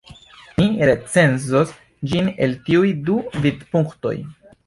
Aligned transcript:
Ni 0.61 0.69
recenzos 0.89 1.75
ĝin 2.13 2.31
el 2.45 2.57
tiuj 2.69 2.93
du 3.11 3.21
vidpunktoj. 3.45 4.17